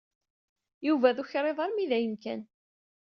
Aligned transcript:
Yuba 0.87 1.15
d 1.15 1.17
ukriḍ 1.21 1.57
armi 1.65 1.85
d 1.89 1.91
ayen 1.97 2.15
kan. 2.23 2.41